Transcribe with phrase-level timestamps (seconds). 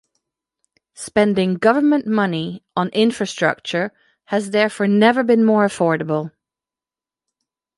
[0.95, 3.93] Spending government money on infrastructure
[4.23, 6.31] has therefore never been more affordable.